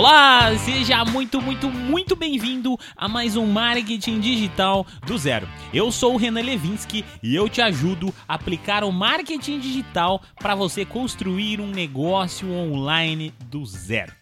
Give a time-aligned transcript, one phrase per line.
[0.00, 5.46] Olá, seja muito, muito, muito bem-vindo a mais um Marketing Digital do Zero.
[5.74, 10.54] Eu sou o Renan Levinsky e eu te ajudo a aplicar o marketing digital para
[10.54, 14.19] você construir um negócio online do zero.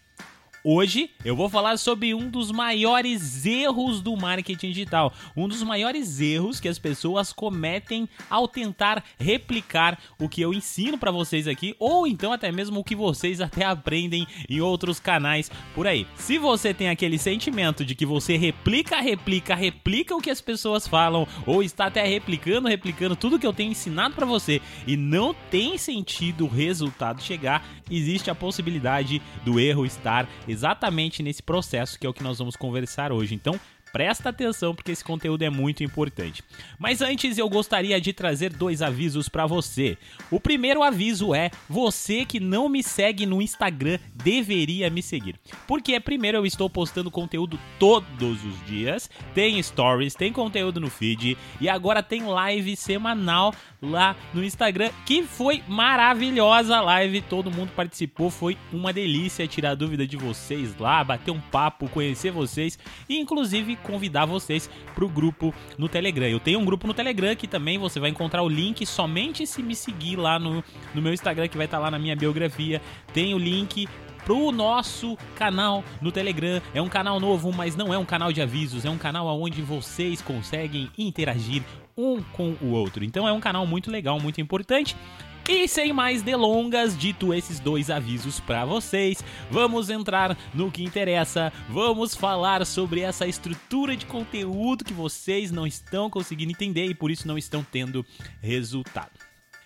[0.61, 6.19] Hoje eu vou falar sobre um dos maiores erros do marketing digital, um dos maiores
[6.19, 11.73] erros que as pessoas cometem ao tentar replicar o que eu ensino para vocês aqui,
[11.79, 16.05] ou então até mesmo o que vocês até aprendem em outros canais por aí.
[16.17, 20.85] Se você tem aquele sentimento de que você replica, replica, replica o que as pessoas
[20.85, 25.33] falam, ou está até replicando, replicando tudo que eu tenho ensinado para você e não
[25.49, 32.05] tem sentido o resultado chegar, existe a possibilidade do erro estar exatamente nesse processo que
[32.05, 33.35] é o que nós vamos conversar hoje.
[33.35, 33.59] Então,
[33.91, 36.43] Presta atenção porque esse conteúdo é muito importante.
[36.77, 39.97] Mas antes eu gostaria de trazer dois avisos para você.
[40.29, 45.35] O primeiro aviso é: você que não me segue no Instagram deveria me seguir.
[45.67, 51.37] Porque primeiro eu estou postando conteúdo todos os dias, tem stories, tem conteúdo no feed
[51.59, 57.71] e agora tem live semanal lá no Instagram, que foi maravilhosa a live, todo mundo
[57.75, 63.17] participou, foi uma delícia tirar dúvida de vocês lá, bater um papo, conhecer vocês e
[63.17, 66.27] inclusive convidar vocês para o grupo no Telegram.
[66.27, 69.63] Eu tenho um grupo no Telegram que também você vai encontrar o link somente se
[69.63, 70.63] me seguir lá no,
[70.93, 72.81] no meu Instagram, que vai estar tá lá na minha biografia.
[73.13, 73.87] Tem o link
[74.25, 76.61] pro nosso canal no Telegram.
[76.73, 79.61] É um canal novo, mas não é um canal de avisos, é um canal onde
[79.61, 81.63] vocês conseguem interagir
[81.97, 83.03] um com o outro.
[83.03, 84.95] Então é um canal muito legal, muito importante.
[85.51, 91.51] E sem mais delongas, dito esses dois avisos para vocês, vamos entrar no que interessa.
[91.67, 97.09] Vamos falar sobre essa estrutura de conteúdo que vocês não estão conseguindo entender e por
[97.09, 98.05] isso não estão tendo
[98.39, 99.09] resultado.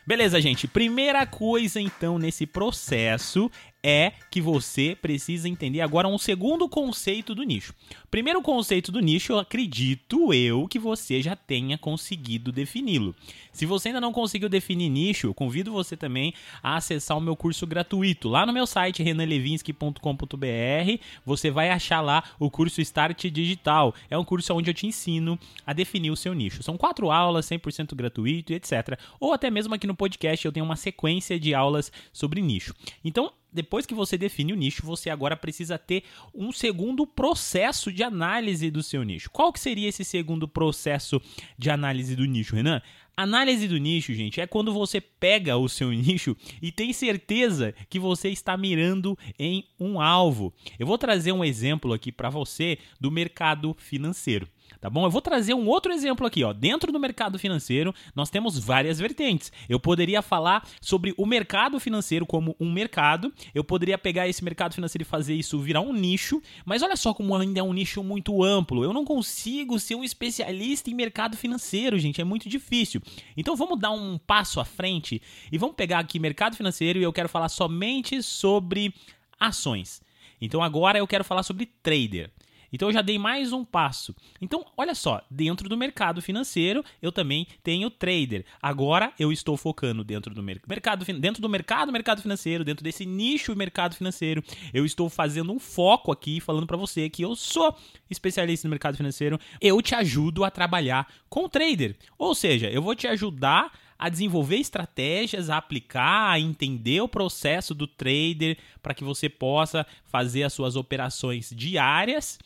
[0.08, 0.68] Beleza, gente?
[0.68, 3.52] Primeira coisa então nesse processo
[3.84, 7.76] é que você precisa entender agora um segundo conceito do nicho.
[8.09, 13.13] Primeiro conceito do nicho, eu acredito eu que você já tenha conseguido defini-lo.
[13.52, 17.35] Se você ainda não conseguiu definir nicho, eu convido você também a acessar o meu
[17.35, 18.30] curso gratuito.
[18.30, 23.94] Lá no meu site renalevinsky.com.br, você vai achar lá o curso Start Digital.
[24.09, 26.63] É um curso onde eu te ensino a definir o seu nicho.
[26.63, 28.97] São quatro aulas, 100% gratuito etc.
[29.19, 32.74] Ou até mesmo aqui no podcast eu tenho uma sequência de aulas sobre nicho.
[33.03, 36.03] Então, depois que você define o nicho, você agora precisa ter
[36.34, 39.30] um segundo processo de análise do seu nicho.
[39.30, 41.22] Qual que seria esse segundo processo
[41.58, 42.81] de análise do nicho, Renan?
[43.16, 48.00] Análise do nicho, gente, é quando você pega o seu nicho e tem certeza que
[48.00, 50.52] você está mirando em um alvo.
[50.80, 54.47] Eu vou trazer um exemplo aqui para você do mercado financeiro
[54.83, 55.05] tá bom?
[55.05, 56.51] Eu vou trazer um outro exemplo aqui, ó.
[56.51, 59.49] Dentro do mercado financeiro, nós temos várias vertentes.
[59.69, 64.75] Eu poderia falar sobre o mercado financeiro como um mercado, eu poderia pegar esse mercado
[64.75, 68.03] financeiro e fazer isso virar um nicho, mas olha só como ainda é um nicho
[68.03, 68.83] muito amplo.
[68.83, 73.01] Eu não consigo ser um especialista em mercado financeiro, gente, é muito difícil.
[73.38, 77.13] Então vamos dar um passo à frente e vamos pegar aqui mercado financeiro e eu
[77.13, 78.94] quero falar somente sobre
[79.39, 80.01] ações.
[80.41, 82.29] Então agora eu quero falar sobre trader.
[82.73, 84.16] Então eu já dei mais um passo.
[84.41, 88.44] Então, olha só, dentro do mercado financeiro, eu também tenho trader.
[88.59, 93.56] Agora eu estou focando dentro do mercado dentro do mercado, mercado financeiro, dentro desse nicho
[93.56, 94.44] mercado financeiro.
[94.73, 97.78] Eu estou fazendo um foco aqui falando para você que eu sou
[98.09, 99.39] especialista no mercado financeiro.
[99.62, 101.95] Eu te ajudo a trabalhar com trader.
[102.17, 107.75] Ou seja, eu vou te ajudar a desenvolver estratégias, a aplicar, a entender o processo
[107.75, 112.39] do trader para que você possa fazer as suas operações diárias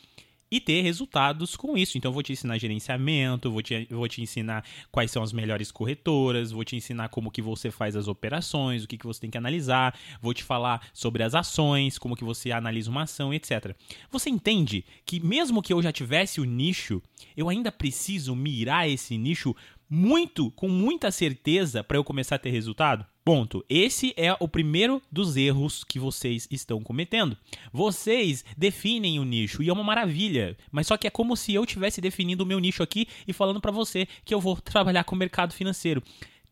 [0.50, 1.98] e ter resultados com isso.
[1.98, 6.50] Então, vou te ensinar gerenciamento, vou te, vou te ensinar quais são as melhores corretoras,
[6.50, 9.38] vou te ensinar como que você faz as operações, o que, que você tem que
[9.38, 13.74] analisar, vou te falar sobre as ações, como que você analisa uma ação, etc.
[14.10, 17.02] Você entende que mesmo que eu já tivesse o nicho,
[17.36, 19.54] eu ainda preciso mirar esse nicho
[19.88, 23.06] muito, com muita certeza para eu começar a ter resultado?
[23.28, 23.62] Ponto.
[23.68, 27.36] Esse é o primeiro dos erros que vocês estão cometendo.
[27.70, 31.66] Vocês definem o nicho e é uma maravilha, mas só que é como se eu
[31.66, 35.14] tivesse definindo o meu nicho aqui e falando para você que eu vou trabalhar com
[35.14, 36.02] o mercado financeiro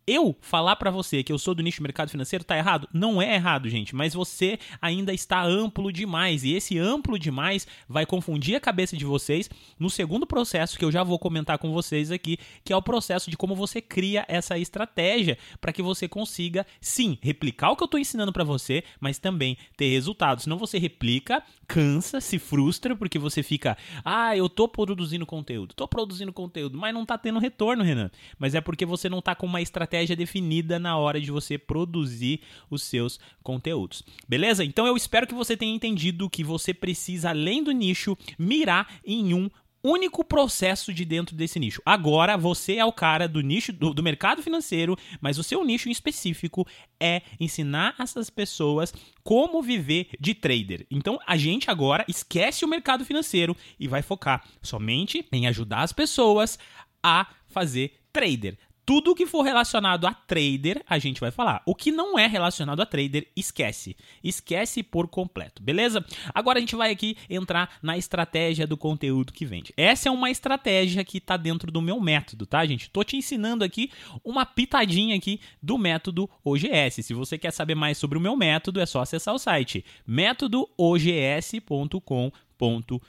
[0.07, 2.89] eu falar para você que eu sou do nicho mercado financeiro tá errado?
[2.93, 8.07] Não é errado, gente, mas você ainda está amplo demais e esse amplo demais vai
[8.07, 12.13] confundir a cabeça de vocês no segundo processo que eu já vou comentar com vocês
[12.13, 16.65] aqui, que é o processo de como você cria essa estratégia para que você consiga
[16.81, 20.45] sim replicar o que eu estou ensinando para você, mas também ter resultados.
[20.45, 25.89] Senão você replica, cansa, se frustra porque você fica, ah, eu tô produzindo conteúdo, tô
[25.89, 28.09] produzindo conteúdo, mas não tá tendo retorno, Renan.
[28.39, 31.57] Mas é porque você não tá com uma estratégia estratégia definida na hora de você
[31.57, 32.41] produzir
[32.71, 34.03] os seus conteúdos.
[34.29, 34.65] Beleza?
[34.65, 39.33] Então eu espero que você tenha entendido que você precisa, além do nicho, mirar em
[39.33, 39.49] um
[39.83, 41.81] único processo de dentro desse nicho.
[41.87, 45.89] Agora você é o cara do nicho do, do, mercado financeiro, mas o seu nicho
[45.89, 46.67] em específico
[46.99, 48.93] é ensinar essas pessoas
[49.23, 50.87] como viver de trader.
[50.91, 55.93] Então a gente agora esquece o mercado financeiro e vai focar somente em ajudar as
[55.93, 56.59] pessoas
[57.01, 61.61] a fazer trader tudo que for relacionado a trader, a gente vai falar.
[61.67, 63.97] O que não é relacionado a trader, esquece.
[64.23, 66.07] Esquece por completo, beleza?
[66.33, 69.75] Agora a gente vai aqui entrar na estratégia do conteúdo que vende.
[69.77, 72.89] Essa é uma estratégia que está dentro do meu método, tá, gente?
[72.89, 73.91] Tô te ensinando aqui
[74.25, 77.03] uma pitadinha aqui do método OGS.
[77.03, 82.31] Se você quer saber mais sobre o meu método, é só acessar o site métodoogs.com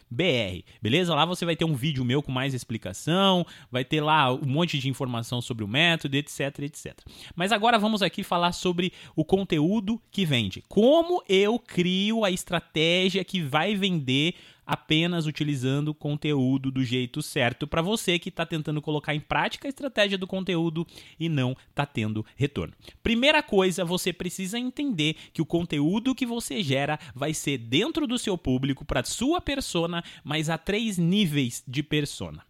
[0.09, 1.15] br beleza?
[1.15, 4.77] Lá você vai ter um vídeo meu com mais explicação, vai ter lá um monte
[4.77, 6.99] de informação sobre o método, etc, etc.
[7.35, 10.63] Mas agora vamos aqui falar sobre o conteúdo que vende.
[10.67, 14.35] Como eu crio a estratégia que vai vender
[14.67, 19.67] apenas utilizando o conteúdo do jeito certo para você que está tentando colocar em prática
[19.67, 20.85] a estratégia do conteúdo
[21.17, 22.73] e não está tendo retorno.
[23.01, 28.19] Primeira coisa, você precisa entender que o conteúdo que você gera vai ser dentro do
[28.19, 32.43] seu público para sua persona, mas há três níveis de persona.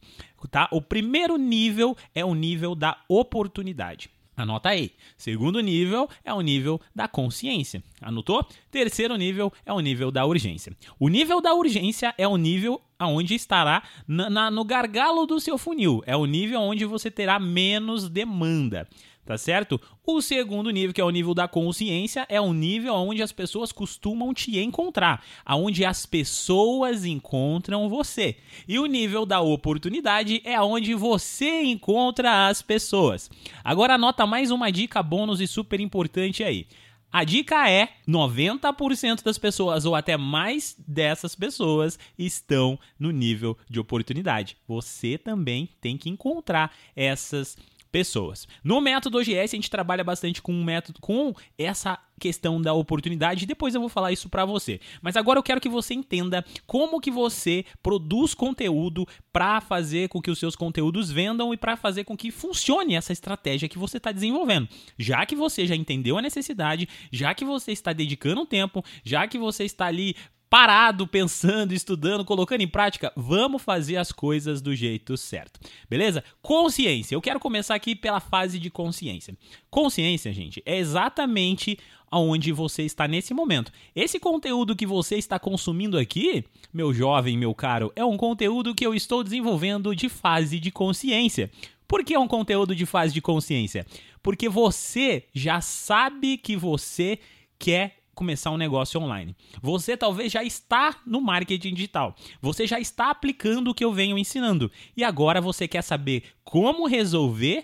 [0.49, 0.67] Tá?
[0.71, 4.09] O primeiro nível é o nível da oportunidade.
[4.37, 4.91] Anota aí.
[5.17, 7.83] Segundo nível é o nível da consciência.
[7.99, 8.47] Anotou?
[8.69, 10.71] Terceiro nível é o nível da urgência.
[10.99, 15.57] O nível da urgência é o nível aonde estará na, na, no gargalo do seu
[15.57, 16.03] funil.
[16.05, 18.87] É o nível onde você terá menos demanda
[19.27, 19.79] tá certo?
[20.05, 23.73] O segundo nível, que é o nível da consciência, é o nível onde as pessoas
[23.73, 28.37] costumam te encontrar, aonde as pessoas encontram você.
[28.65, 33.29] E o nível da oportunidade é onde você encontra as pessoas.
[33.61, 36.65] Agora anota mais uma dica bônus e super importante aí.
[37.11, 43.79] A dica é: 90% das pessoas, ou até mais dessas pessoas, estão no nível de
[43.79, 44.55] oportunidade.
[44.67, 48.47] Você também tem que encontrar essas pessoas pessoas.
[48.63, 53.47] No método OGS a gente trabalha bastante com um método com essa questão da oportunidade,
[53.47, 54.79] depois eu vou falar isso para você.
[55.01, 60.21] Mas agora eu quero que você entenda como que você produz conteúdo para fazer com
[60.21, 63.97] que os seus conteúdos vendam e para fazer com que funcione essa estratégia que você
[63.97, 64.69] está desenvolvendo.
[64.95, 69.39] Já que você já entendeu a necessidade, já que você está dedicando tempo, já que
[69.39, 70.15] você está ali
[70.49, 75.59] parado, pensando, estudando, colocando em prática, vamos fazer as coisas do jeito certo.
[75.89, 76.23] Beleza?
[76.41, 77.15] Consciência.
[77.15, 79.37] Eu quero começar aqui pela fase de consciência.
[79.69, 81.77] Consciência, gente, é exatamente
[82.09, 83.71] aonde você está nesse momento.
[83.95, 88.85] Esse conteúdo que você está consumindo aqui, meu jovem, meu caro, é um conteúdo que
[88.85, 91.51] eu estou desenvolvendo de fase de consciência.
[91.87, 93.85] Por que é um conteúdo de fase de consciência?
[94.21, 97.19] Porque você já sabe que você
[97.59, 99.35] quer começar um negócio online.
[99.61, 102.15] Você talvez já está no marketing digital.
[102.41, 104.71] Você já está aplicando o que eu venho ensinando.
[104.95, 107.63] E agora você quer saber como resolver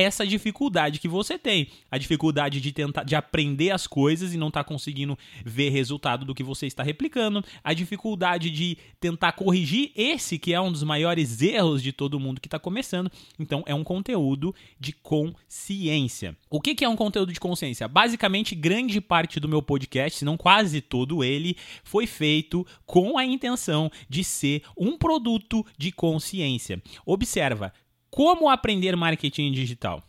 [0.00, 4.48] essa dificuldade que você tem, a dificuldade de tentar de aprender as coisas e não
[4.48, 9.92] estar tá conseguindo ver resultado do que você está replicando, a dificuldade de tentar corrigir
[9.96, 13.10] esse que é um dos maiores erros de todo mundo que está começando.
[13.38, 16.36] Então é um conteúdo de consciência.
[16.50, 17.88] O que, que é um conteúdo de consciência?
[17.88, 23.24] Basicamente, grande parte do meu podcast, se não quase todo ele, foi feito com a
[23.24, 26.82] intenção de ser um produto de consciência.
[27.04, 27.72] Observa,
[28.10, 30.02] como aprender marketing digital?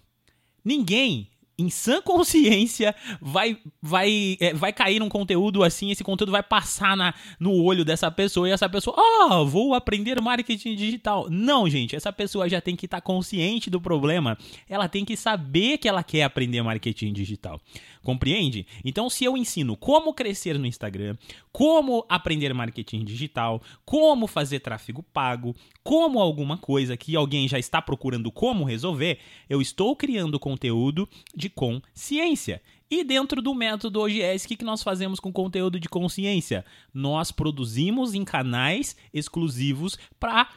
[0.63, 1.29] Ninguém
[1.59, 6.95] em sã consciência, vai vai é, vai cair num conteúdo assim, esse conteúdo vai passar
[6.95, 11.27] na, no olho dessa pessoa e essa pessoa, ah, oh, vou aprender marketing digital.
[11.29, 14.37] Não, gente, essa pessoa já tem que estar tá consciente do problema,
[14.67, 17.59] ela tem que saber que ela quer aprender marketing digital.
[18.03, 18.65] Compreende?
[18.83, 21.17] Então, se eu ensino como crescer no Instagram,
[21.51, 27.81] como aprender marketing digital, como fazer tráfego pago, como alguma coisa que alguém já está
[27.81, 32.61] procurando como resolver, eu estou criando conteúdo de consciência.
[32.91, 36.65] E dentro do método OGS, o que, nós fazemos com conteúdo de consciência?
[36.91, 40.49] Nós produzimos em canais exclusivos para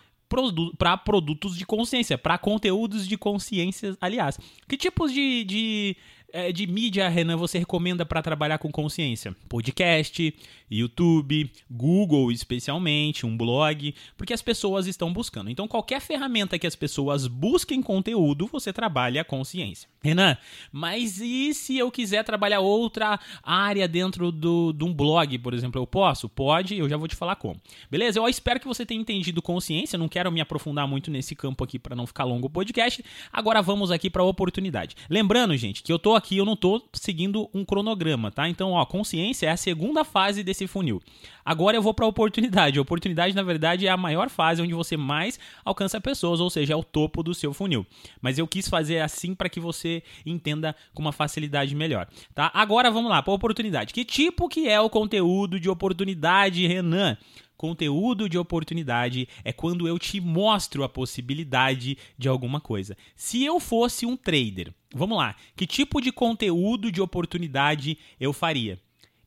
[0.79, 4.39] para produtos de consciência, para conteúdos de consciência, aliás.
[4.67, 5.97] Que tipos de, de
[6.33, 9.37] é, de mídia, Renan, você recomenda para trabalhar com consciência?
[9.49, 10.35] Podcast,
[10.71, 15.51] YouTube, Google especialmente, um blog, porque as pessoas estão buscando.
[15.51, 19.89] Então, qualquer ferramenta que as pessoas busquem conteúdo, você trabalha a consciência.
[20.03, 20.37] Renan,
[20.73, 25.81] mas e se eu quiser trabalhar outra área dentro do, de um blog, por exemplo,
[25.81, 26.29] eu posso?
[26.29, 27.61] Pode, eu já vou te falar como.
[27.91, 28.19] Beleza?
[28.19, 31.79] Eu espero que você tenha entendido consciência, não quero me aprofundar muito nesse campo aqui
[31.79, 33.05] para não ficar longo o podcast.
[33.33, 34.97] Agora vamos aqui para oportunidade.
[35.09, 38.49] Lembrando, gente, que eu tô aqui, eu não tô seguindo um cronograma, tá?
[38.49, 41.03] Então, ó, consciência é a segunda fase desse funil.
[41.45, 42.79] Agora eu vou para oportunidade.
[42.79, 46.73] A oportunidade, na verdade, é a maior fase onde você mais alcança pessoas, ou seja,
[46.73, 47.85] é o topo do seu funil.
[48.21, 52.51] Mas eu quis fazer assim para que você entenda com uma facilidade melhor, tá?
[52.55, 53.93] Agora vamos lá, para oportunidade.
[53.93, 57.17] Que tipo que é o conteúdo de oportunidade, Renan?
[57.63, 62.97] Conteúdo de oportunidade é quando eu te mostro a possibilidade de alguma coisa.
[63.15, 68.81] Se eu fosse um trader, vamos lá, que tipo de conteúdo de oportunidade eu faria?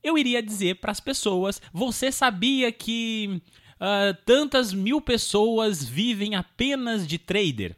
[0.03, 3.41] Eu iria dizer para as pessoas: você sabia que
[3.75, 7.73] uh, tantas mil pessoas vivem apenas de trader?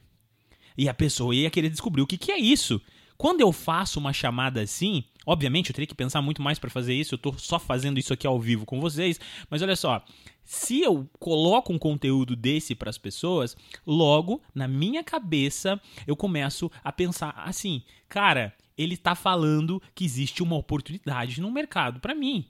[0.75, 2.81] E a pessoa ia querer descobrir o que, que é isso.
[3.15, 6.93] Quando eu faço uma chamada assim, obviamente eu teria que pensar muito mais para fazer
[6.93, 10.05] isso, eu estou só fazendo isso aqui ao vivo com vocês, mas olha só,
[10.47, 16.71] se eu coloco um conteúdo desse para as pessoas, logo na minha cabeça eu começo
[16.81, 22.45] a pensar assim, cara, ele está falando que existe uma oportunidade no mercado para mim.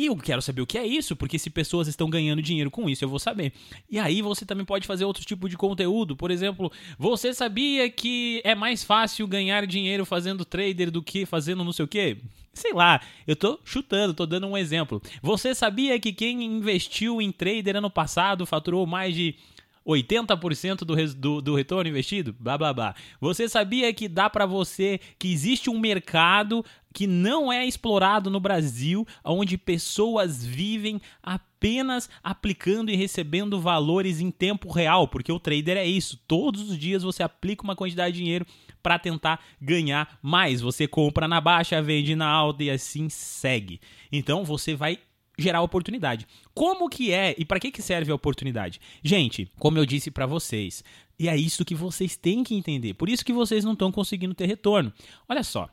[0.00, 2.88] E eu quero saber o que é isso, porque se pessoas estão ganhando dinheiro com
[2.88, 3.52] isso, eu vou saber.
[3.90, 6.16] E aí você também pode fazer outro tipo de conteúdo.
[6.16, 11.62] Por exemplo, você sabia que é mais fácil ganhar dinheiro fazendo trader do que fazendo
[11.62, 12.16] não sei o quê?
[12.54, 15.02] Sei lá, eu tô chutando, tô dando um exemplo.
[15.20, 19.34] Você sabia que quem investiu em trader ano passado faturou mais de
[19.86, 22.34] 80% do, do, do retorno investido?
[22.38, 22.94] Blá blá blá.
[23.20, 28.40] Você sabia que dá para você que existe um mercado que não é explorado no
[28.40, 35.76] Brasil, onde pessoas vivem apenas aplicando e recebendo valores em tempo real, porque o trader
[35.76, 36.18] é isso.
[36.26, 38.46] Todos os dias você aplica uma quantidade de dinheiro
[38.82, 40.60] para tentar ganhar mais.
[40.60, 43.80] Você compra na baixa, vende na alta e assim segue.
[44.10, 44.98] Então você vai
[45.38, 46.26] gerar oportunidade.
[46.52, 48.80] Como que é e para que que serve a oportunidade?
[49.02, 50.84] Gente, como eu disse para vocês,
[51.18, 52.94] e é isso que vocês têm que entender.
[52.94, 54.92] Por isso que vocês não estão conseguindo ter retorno.
[55.28, 55.68] Olha só,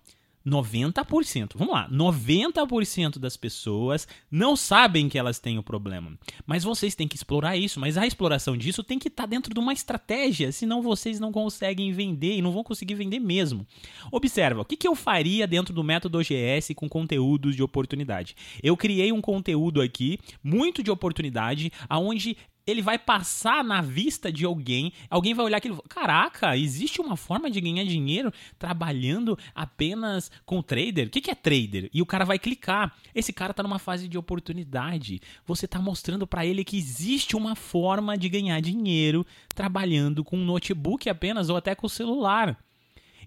[0.48, 6.18] 90%, vamos lá, 90% das pessoas não sabem que elas têm o problema.
[6.46, 9.54] Mas vocês têm que explorar isso, mas a exploração disso tem que estar tá dentro
[9.54, 13.68] de uma estratégia, senão vocês não conseguem vender e não vão conseguir vender mesmo.
[14.10, 18.36] Observa, o que, que eu faria dentro do método OGS com conteúdos de oportunidade?
[18.64, 24.44] Eu criei um conteúdo aqui, muito de oportunidade, aonde ele vai passar na vista de
[24.46, 30.62] alguém, alguém vai olhar aquilo, caraca, existe uma forma de ganhar dinheiro trabalhando apenas com
[30.62, 31.08] trader?
[31.08, 31.90] O que, que é trader?
[31.94, 32.94] E o cara vai clicar.
[33.16, 35.22] Esse cara está numa fase de oportunidade.
[35.46, 40.46] Você está mostrando para ele que existe uma forma de ganhar dinheiro trabalhando com um
[40.46, 42.58] notebook apenas ou até com o celular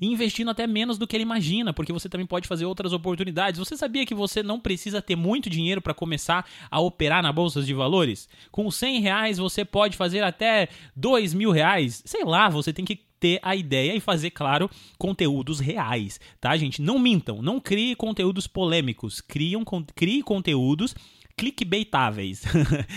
[0.01, 3.59] investindo até menos do que ele imagina, porque você também pode fazer outras oportunidades.
[3.59, 7.63] Você sabia que você não precisa ter muito dinheiro para começar a operar na bolsa
[7.63, 8.29] de valores?
[8.51, 12.03] Com 100 reais você pode fazer até 2 mil reais.
[12.05, 16.81] Sei lá, você tem que ter a ideia e fazer, claro, conteúdos reais, tá, gente?
[16.81, 19.63] Não mintam, não crie conteúdos polêmicos, criam,
[19.95, 20.95] crie conteúdos
[21.37, 22.43] clickbaitáveis.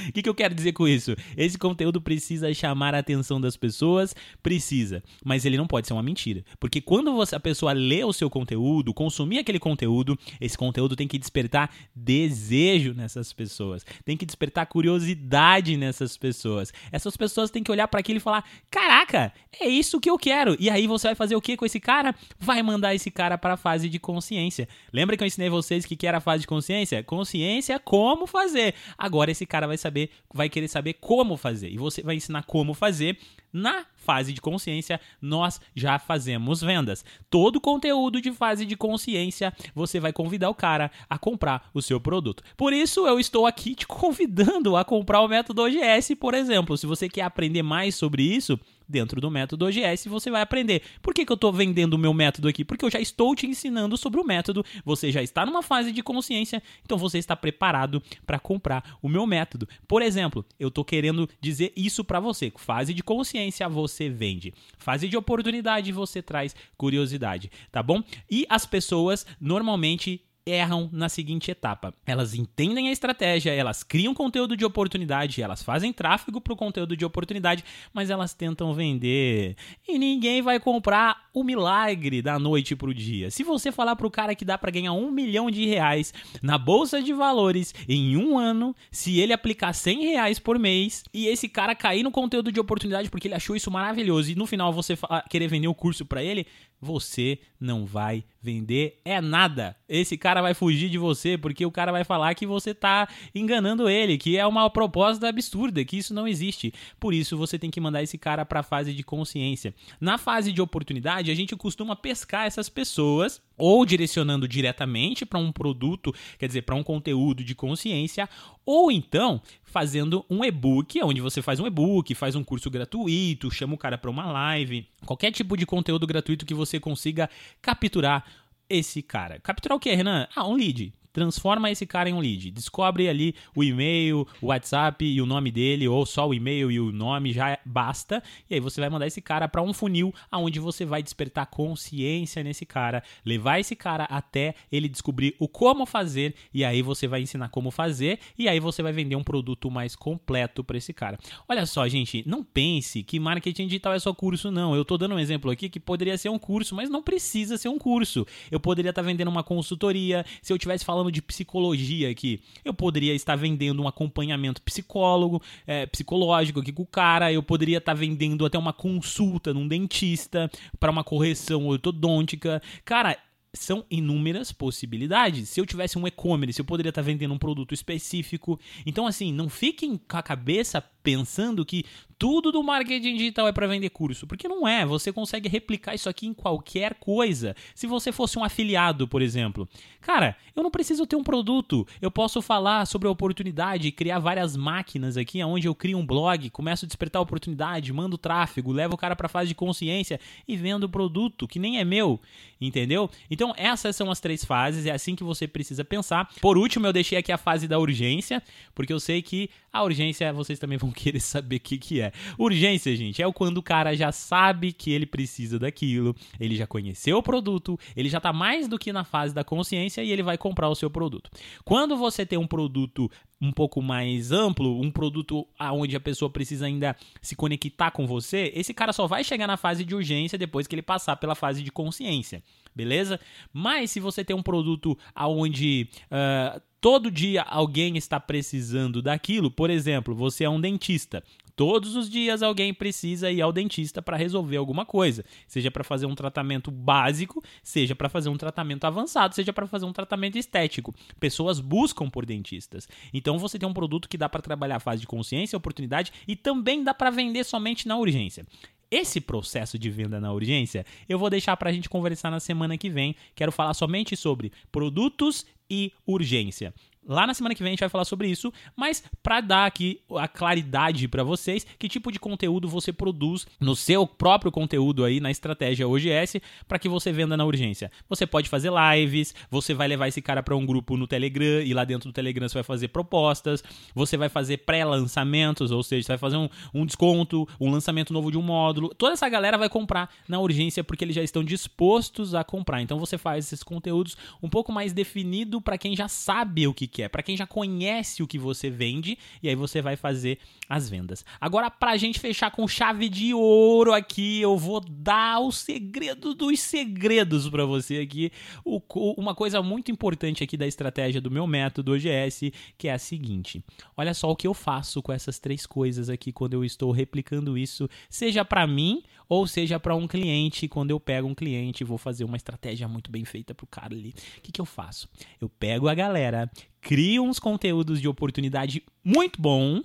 [0.09, 1.15] O que, que eu quero dizer com isso?
[1.35, 6.03] Esse conteúdo precisa chamar a atenção das pessoas, precisa, mas ele não pode ser uma
[6.03, 10.95] mentira, porque quando você, a pessoa lê o seu conteúdo, consumir aquele conteúdo, esse conteúdo
[10.95, 16.73] tem que despertar desejo nessas pessoas, tem que despertar curiosidade nessas pessoas.
[16.91, 20.55] Essas pessoas têm que olhar para aquilo e falar: "Caraca, é isso que eu quero".
[20.59, 22.15] E aí você vai fazer o que com esse cara?
[22.39, 24.67] Vai mandar esse cara para a fase de consciência.
[24.91, 27.03] Lembra que eu ensinei vocês que que era a fase de consciência?
[27.03, 28.73] Consciência como fazer.
[28.97, 31.69] Agora esse cara vai saber, vai querer saber como fazer.
[31.69, 33.17] E você vai ensinar como fazer.
[33.51, 37.05] Na fase de consciência, nós já fazemos vendas.
[37.29, 42.01] Todo conteúdo de fase de consciência, você vai convidar o cara a comprar o seu
[42.01, 42.43] produto.
[42.57, 46.75] Por isso, eu estou aqui te convidando a comprar o método OGS, por exemplo.
[46.75, 50.81] Se você quer aprender mais sobre isso, dentro do método OGS você vai aprender.
[51.01, 52.63] Por que, que eu estou vendendo o meu método aqui?
[52.63, 56.01] Porque eu já estou te ensinando sobre o método, você já está numa fase de
[56.03, 59.67] consciência, então você está preparado para comprar o meu método.
[59.87, 62.51] Por exemplo, eu estou querendo dizer isso para você.
[62.55, 64.53] Fase de consciência você vende.
[64.77, 68.03] Fase de oportunidade você traz curiosidade, tá bom?
[68.29, 71.93] E as pessoas normalmente erram na seguinte etapa.
[72.05, 76.95] Elas entendem a estratégia, elas criam conteúdo de oportunidade, elas fazem tráfego para o conteúdo
[76.95, 79.55] de oportunidade, mas elas tentam vender.
[79.87, 83.31] E ninguém vai comprar o milagre da noite para o dia.
[83.31, 86.57] Se você falar para o cara que dá para ganhar um milhão de reais na
[86.57, 91.49] bolsa de valores em um ano, se ele aplicar 100 reais por mês e esse
[91.49, 94.97] cara cair no conteúdo de oportunidade porque ele achou isso maravilhoso e no final você
[95.29, 96.45] querer vender o curso para ele,
[96.83, 99.75] você não vai vender é nada.
[99.87, 103.89] Esse cara vai fugir de você porque o cara vai falar que você tá enganando
[103.89, 106.73] ele, que é uma proposta absurda, que isso não existe.
[106.99, 109.73] Por isso você tem que mandar esse cara para a fase de consciência.
[109.99, 115.51] Na fase de oportunidade, a gente costuma pescar essas pessoas ou direcionando diretamente para um
[115.51, 118.29] produto, quer dizer, para um conteúdo de consciência,
[118.65, 123.75] ou então fazendo um e-book, onde você faz um e-book, faz um curso gratuito, chama
[123.75, 127.29] o cara para uma live, qualquer tipo de conteúdo gratuito que você consiga
[127.61, 128.25] capturar
[128.69, 129.39] esse cara.
[129.39, 130.27] Capturar o que, Renan?
[130.35, 132.51] Ah, um lead transforma esse cara em um lead.
[132.51, 136.79] Descobre ali o e-mail, o WhatsApp e o nome dele, ou só o e-mail e
[136.79, 138.21] o nome já basta.
[138.49, 142.43] E aí você vai mandar esse cara para um funil aonde você vai despertar consciência
[142.43, 147.21] nesse cara, levar esse cara até ele descobrir o como fazer e aí você vai
[147.21, 151.19] ensinar como fazer e aí você vai vender um produto mais completo para esse cara.
[151.47, 154.75] Olha só, gente, não pense que marketing digital é só curso não.
[154.75, 157.69] Eu tô dando um exemplo aqui que poderia ser um curso, mas não precisa ser
[157.69, 158.25] um curso.
[158.49, 162.41] Eu poderia estar tá vendendo uma consultoria, se eu tivesse falando falando de psicologia aqui,
[162.63, 167.79] eu poderia estar vendendo um acompanhamento psicólogo, é, psicológico aqui com o cara, eu poderia
[167.79, 172.61] estar vendendo até uma consulta num dentista para uma correção ortodôntica.
[172.85, 173.17] Cara,
[173.53, 175.49] são inúmeras possibilidades.
[175.49, 178.59] Se eu tivesse um e-commerce, eu poderia estar vendendo um produto específico.
[178.85, 181.85] Então, assim, não fiquem com a cabeça pensando que
[182.23, 184.85] tudo do marketing digital é para vender curso, porque não é.
[184.85, 187.53] Você consegue replicar isso aqui em qualquer coisa.
[187.75, 189.67] Se você fosse um afiliado, por exemplo,
[189.99, 191.85] cara, eu não preciso ter um produto.
[192.01, 196.49] Eu posso falar sobre a oportunidade, criar várias máquinas aqui, onde eu crio um blog,
[196.49, 200.17] começo a despertar a oportunidade, mando tráfego, levo o cara para fase de consciência
[200.47, 202.21] e vendo o produto que nem é meu,
[202.61, 203.09] entendeu?
[203.29, 204.85] Então essas são as três fases.
[204.85, 206.29] É assim que você precisa pensar.
[206.39, 208.41] Por último, eu deixei aqui a fase da urgência,
[208.73, 212.11] porque eu sei que a urgência vocês também vão querer saber o que, que é.
[212.37, 217.17] Urgência, gente, é quando o cara já sabe que ele precisa daquilo, ele já conheceu
[217.17, 220.37] o produto, ele já tá mais do que na fase da consciência e ele vai
[220.37, 221.29] comprar o seu produto.
[221.63, 223.09] Quando você tem um produto
[223.41, 228.51] um pouco mais amplo, um produto aonde a pessoa precisa ainda se conectar com você,
[228.55, 231.61] esse cara só vai chegar na fase de urgência depois que ele passar pela fase
[231.61, 232.41] de consciência,
[232.75, 233.19] beleza?
[233.51, 239.49] Mas se você tem um produto aonde uh, todo dia alguém está precisando daquilo.
[239.49, 241.23] Por exemplo, você é um dentista.
[241.55, 246.07] Todos os dias alguém precisa ir ao dentista para resolver alguma coisa, seja para fazer
[246.07, 250.93] um tratamento básico, seja para fazer um tratamento avançado, seja para fazer um tratamento estético.
[251.19, 252.89] Pessoas buscam por dentistas.
[253.13, 256.35] Então você tem um produto que dá para trabalhar a fase de consciência, oportunidade e
[256.35, 258.45] também dá para vender somente na urgência.
[258.93, 262.77] Esse processo de venda na urgência eu vou deixar para a gente conversar na semana
[262.77, 263.15] que vem.
[263.33, 266.71] Quero falar somente sobre produtos e urgência.
[267.05, 270.01] Lá na semana que vem a gente vai falar sobre isso, mas para dar aqui
[270.17, 275.19] a claridade para vocês, que tipo de conteúdo você produz no seu próprio conteúdo aí
[275.19, 277.91] na estratégia OGS para que você venda na urgência.
[278.07, 281.73] Você pode fazer lives, você vai levar esse cara para um grupo no Telegram e
[281.73, 283.63] lá dentro do Telegram você vai fazer propostas,
[283.93, 288.31] você vai fazer pré-lançamentos, ou seja, você vai fazer um, um desconto, um lançamento novo
[288.31, 288.89] de um módulo.
[288.95, 292.81] Toda essa galera vai comprar na urgência porque eles já estão dispostos a comprar.
[292.81, 296.92] Então você faz esses conteúdos um pouco mais definido para quem já sabe o que
[296.93, 300.37] que é, para quem já conhece o que você vende e aí você vai fazer
[300.69, 301.25] as vendas.
[301.41, 306.59] Agora, pra gente fechar com chave de ouro aqui, eu vou dar o segredo dos
[306.59, 308.31] segredos para você aqui.
[308.63, 308.79] O,
[309.17, 313.63] uma coisa muito importante aqui da estratégia do meu método OGS, que é a seguinte:
[313.97, 317.57] olha só o que eu faço com essas três coisas aqui quando eu estou replicando
[317.57, 321.97] isso, seja para mim ou seja para um cliente, quando eu pego um cliente vou
[321.97, 324.13] fazer uma estratégia muito bem feita pro cara ali.
[324.37, 325.07] O que, que eu faço?
[325.39, 326.49] Eu pego a galera,
[326.81, 329.81] crio uns conteúdos de oportunidade muito bom,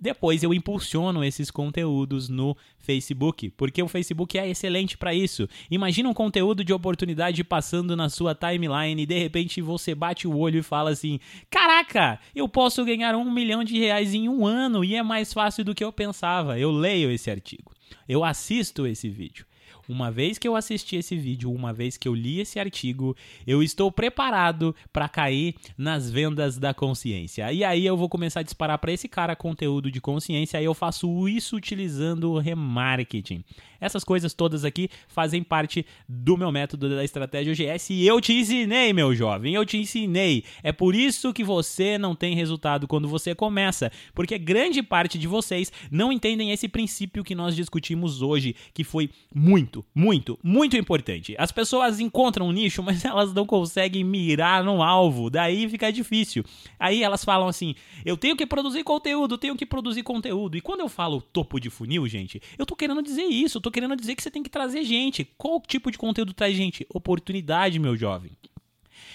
[0.00, 5.48] depois eu impulsiono esses conteúdos no Facebook, porque o Facebook é excelente para isso.
[5.70, 10.36] Imagina um conteúdo de oportunidade passando na sua timeline e de repente você bate o
[10.36, 14.84] olho e fala assim: Caraca, eu posso ganhar um milhão de reais em um ano
[14.84, 16.58] e é mais fácil do que eu pensava.
[16.58, 17.72] Eu leio esse artigo,
[18.08, 19.46] eu assisto esse vídeo.
[19.88, 23.16] Uma vez que eu assisti esse vídeo, uma vez que eu li esse artigo,
[23.46, 27.52] eu estou preparado para cair nas vendas da consciência.
[27.52, 30.74] E aí eu vou começar a disparar para esse cara conteúdo de consciência, e eu
[30.74, 33.44] faço isso utilizando o remarketing.
[33.84, 38.32] Essas coisas todas aqui fazem parte do meu método da estratégia OGS e eu te
[38.32, 40.44] ensinei, meu jovem, eu te ensinei.
[40.62, 45.26] É por isso que você não tem resultado quando você começa, porque grande parte de
[45.26, 51.34] vocês não entendem esse princípio que nós discutimos hoje, que foi muito muito, muito, importante.
[51.38, 55.30] As pessoas encontram um nicho, mas elas não conseguem mirar no alvo.
[55.30, 56.44] Daí fica difícil.
[56.78, 60.56] Aí elas falam assim: eu tenho que produzir conteúdo, tenho que produzir conteúdo.
[60.56, 63.58] E quando eu falo topo de funil, gente, eu tô querendo dizer isso.
[63.58, 65.28] Eu tô querendo dizer que você tem que trazer gente.
[65.36, 66.86] Qual tipo de conteúdo traz gente?
[66.94, 68.30] Oportunidade, meu jovem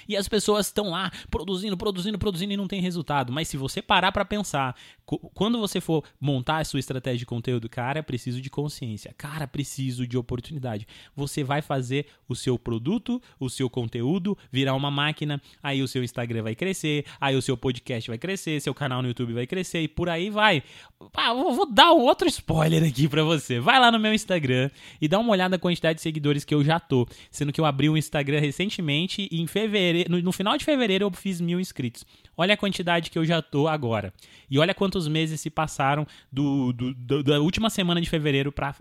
[0.08, 3.32] e as pessoas estão lá produzindo, produzindo, produzindo e não tem resultado.
[3.32, 4.76] Mas se você parar para pensar,
[5.34, 10.06] quando você for montar a sua estratégia de conteúdo, cara, preciso de consciência, cara, preciso
[10.06, 10.88] de oportunidade.
[11.16, 16.04] Você vai fazer o seu produto, o seu conteúdo virar uma máquina, aí o seu
[16.04, 19.82] Instagram vai crescer, aí o seu podcast vai crescer, seu canal no YouTube vai crescer
[19.82, 20.64] e por aí vai.
[21.14, 23.60] Ah, vou dar um outro spoiler aqui para você.
[23.60, 24.70] Vai lá no meu Instagram
[25.02, 27.66] e dá uma olhada na quantidade de seguidores que eu já tô, sendo que eu
[27.66, 31.60] abri um Instagram recentemente e em fevereiro fevereiro, no, final de fevereiro eu fiz mil
[31.60, 32.06] inscritos.
[32.36, 34.14] Olha a quantidade que eu já tô agora.
[34.50, 38.76] E olha quantos meses se passaram do, do, do da última semana de fevereiro para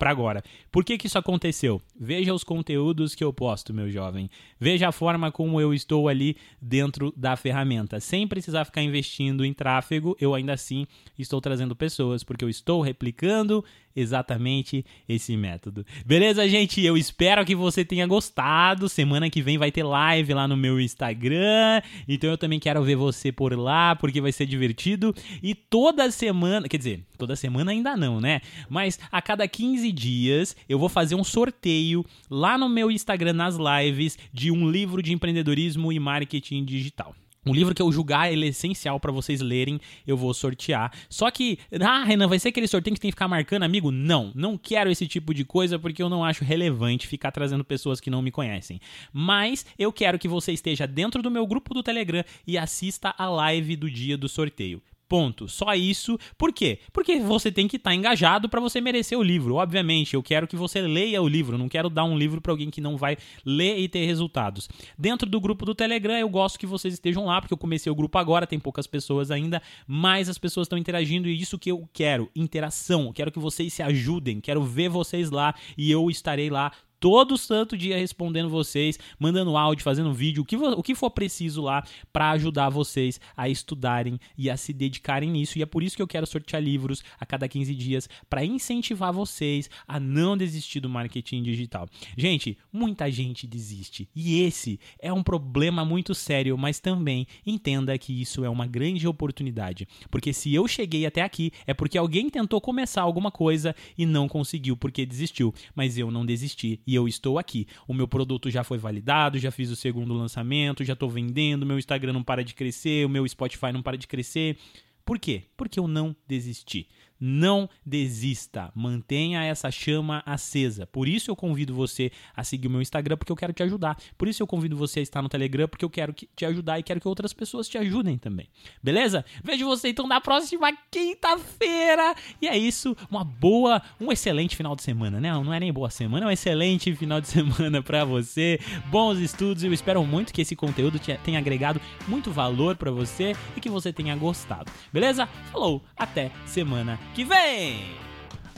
[0.00, 0.42] agora.
[0.72, 1.82] Por que, que isso aconteceu?
[1.98, 4.30] Veja os conteúdos que eu posto, meu jovem.
[4.58, 8.00] Veja a forma como eu estou ali dentro da ferramenta.
[8.00, 10.86] Sem precisar ficar investindo em tráfego, eu ainda assim
[11.18, 15.84] estou trazendo pessoas, porque eu estou replicando exatamente esse método.
[16.04, 16.84] Beleza, gente?
[16.84, 18.88] Eu espero que você tenha gostado.
[18.88, 21.82] Semana que vem vai ter live lá no meu Instagram.
[22.08, 25.14] Então eu também quero ver você por lá, porque vai ser divertido.
[25.42, 28.40] E toda semana, quer dizer, toda semana ainda não, né?
[28.68, 33.56] Mas a cada 15 dias eu vou fazer um sorteio lá no meu Instagram nas
[33.56, 37.14] lives de um livro de empreendedorismo e marketing digital.
[37.46, 40.92] Um livro que eu julgar ele é essencial para vocês lerem, eu vou sortear.
[41.08, 43.90] Só que, ah, Renan, vai ser aquele sorteio que tem que ficar marcando amigo?
[43.90, 47.98] Não, não quero esse tipo de coisa porque eu não acho relevante ficar trazendo pessoas
[47.98, 48.78] que não me conhecem.
[49.10, 53.28] Mas eu quero que você esteja dentro do meu grupo do Telegram e assista a
[53.28, 54.82] live do dia do sorteio.
[55.10, 55.48] Ponto.
[55.48, 56.16] Só isso.
[56.38, 56.78] Por quê?
[56.92, 59.56] Porque você tem que estar tá engajado para você merecer o livro.
[59.56, 62.70] Obviamente, eu quero que você leia o livro, não quero dar um livro para alguém
[62.70, 64.68] que não vai ler e ter resultados.
[64.96, 67.94] Dentro do grupo do Telegram, eu gosto que vocês estejam lá, porque eu comecei o
[67.94, 71.88] grupo agora, tem poucas pessoas ainda, mas as pessoas estão interagindo e isso que eu
[71.92, 73.12] quero, interação.
[73.12, 76.70] Quero que vocês se ajudem, quero ver vocês lá e eu estarei lá
[77.00, 81.62] todo santo dia respondendo vocês, mandando áudio, fazendo vídeo, o que, o que for preciso
[81.62, 81.82] lá
[82.12, 85.58] para ajudar vocês a estudarem e a se dedicarem nisso.
[85.58, 89.12] E é por isso que eu quero sortear livros a cada 15 dias para incentivar
[89.12, 91.88] vocês a não desistir do marketing digital.
[92.16, 98.20] Gente, muita gente desiste e esse é um problema muito sério, mas também entenda que
[98.20, 102.60] isso é uma grande oportunidade, porque se eu cheguei até aqui é porque alguém tentou
[102.60, 107.38] começar alguma coisa e não conseguiu porque desistiu, mas eu não desisti e eu estou
[107.38, 107.68] aqui.
[107.86, 111.78] O meu produto já foi validado, já fiz o segundo lançamento, já estou vendendo, meu
[111.78, 114.56] Instagram não para de crescer, o meu Spotify não para de crescer.
[115.04, 115.44] Por quê?
[115.56, 116.88] Porque eu não desisti.
[117.20, 120.86] Não desista, mantenha essa chama acesa.
[120.86, 123.98] Por isso eu convido você a seguir o meu Instagram, porque eu quero te ajudar.
[124.16, 126.82] Por isso eu convido você a estar no Telegram, porque eu quero te ajudar e
[126.82, 128.48] quero que outras pessoas te ajudem também.
[128.82, 129.24] Beleza?
[129.44, 132.14] Vejo você então na próxima quinta-feira.
[132.40, 135.30] E é isso, uma boa, um excelente final de semana, né?
[135.30, 138.58] Não é nem boa semana, é um excelente final de semana para você.
[138.86, 143.60] Bons estudos, eu espero muito que esse conteúdo tenha agregado muito valor para você e
[143.60, 144.72] que você tenha gostado.
[144.90, 145.26] Beleza?
[145.52, 148.00] Falou, até semana que vem!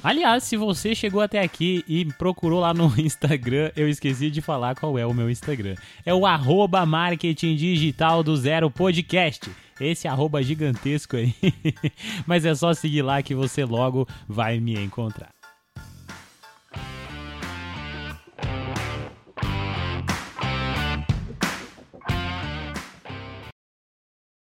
[0.04, 4.74] Aliás, se você chegou até aqui e procurou lá no Instagram, eu esqueci de falar
[4.74, 5.76] qual é o meu Instagram.
[6.04, 9.48] É o arroba marketing digital do zero podcast.
[9.80, 11.34] Esse arroba gigantesco aí.
[12.26, 15.30] Mas é só seguir lá que você logo vai me encontrar.